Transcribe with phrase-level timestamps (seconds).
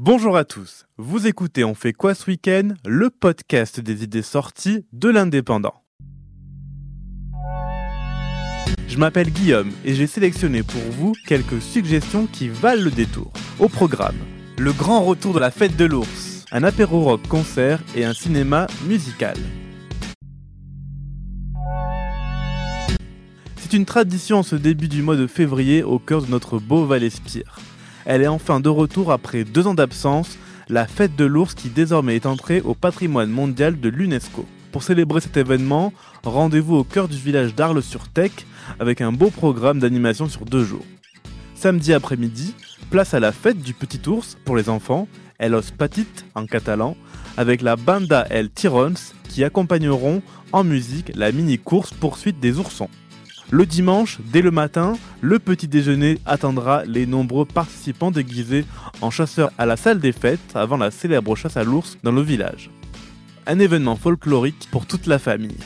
[0.00, 2.68] Bonjour à tous, vous écoutez On fait quoi ce week-end?
[2.86, 5.82] Le podcast des idées sorties de l'indépendant.
[8.86, 13.32] Je m'appelle Guillaume et j'ai sélectionné pour vous quelques suggestions qui valent le détour.
[13.58, 14.14] Au programme,
[14.56, 18.68] le grand retour de la fête de l'ours, un apéro rock concert et un cinéma
[18.86, 19.36] musical.
[23.56, 26.86] C'est une tradition en ce début du mois de février au cœur de notre beau
[26.86, 27.58] Val-Espire.
[28.08, 30.38] Elle est enfin de retour après deux ans d'absence,
[30.70, 34.46] la fête de l'ours qui désormais est entrée au patrimoine mondial de l'UNESCO.
[34.72, 35.92] Pour célébrer cet événement,
[36.24, 38.32] rendez-vous au cœur du village d'Arles-sur-Tech
[38.80, 40.86] avec un beau programme d'animation sur deux jours.
[41.54, 42.54] Samedi après-midi,
[42.90, 45.06] place à la fête du petit ours pour les enfants,
[45.38, 46.96] Elos Patit en catalan,
[47.36, 48.94] avec la Banda El Tirons
[49.28, 50.22] qui accompagneront
[50.52, 52.88] en musique la mini-course poursuite des oursons.
[53.50, 58.66] Le dimanche, dès le matin, le petit déjeuner attendra les nombreux participants déguisés
[59.00, 62.20] en chasseurs à la salle des fêtes avant la célèbre chasse à l'ours dans le
[62.20, 62.70] village.
[63.46, 65.56] Un événement folklorique pour toute la famille.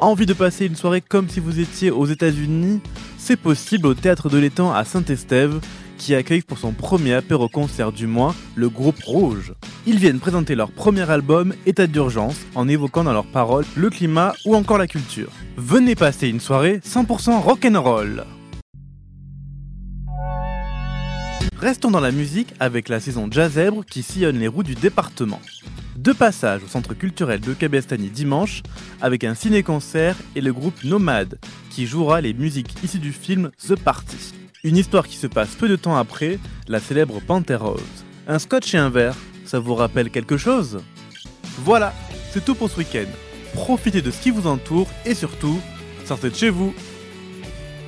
[0.00, 2.80] Envie de passer une soirée comme si vous étiez aux États-Unis?
[3.18, 5.60] C'est possible au Théâtre de l'Étang à Saint-Estève
[5.98, 9.54] qui accueille pour son premier apéro-concert du mois le groupe Rouge.
[9.84, 14.32] Ils viennent présenter leur premier album État d'urgence en évoquant dans leurs paroles le climat
[14.44, 15.30] ou encore la culture.
[15.56, 18.24] Venez passer une soirée 100% rock'n'roll.
[21.58, 25.40] Restons dans la musique avec la saison Jazzèbre qui sillonne les rues du département.
[25.96, 28.62] Deux passages au centre culturel de Cabestany dimanche
[29.00, 33.74] avec un ciné-concert et le groupe Nomade qui jouera les musiques issues du film The
[33.74, 34.32] Party.
[34.62, 36.38] Une histoire qui se passe peu de temps après
[36.68, 37.82] la célèbre Panthère Rose.
[38.28, 39.16] Un scotch et un verre,
[39.52, 40.80] ça vous rappelle quelque chose?
[41.58, 41.92] Voilà,
[42.30, 43.10] c'est tout pour ce week-end.
[43.52, 45.60] Profitez de ce qui vous entoure et surtout,
[46.06, 46.72] sortez de chez vous.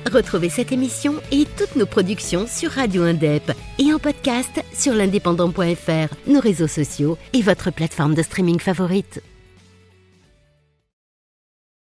[0.05, 6.13] Retrouvez cette émission et toutes nos productions sur Radio Indep et en podcast sur l'indépendant.fr,
[6.27, 9.23] nos réseaux sociaux et votre plateforme de streaming favorite.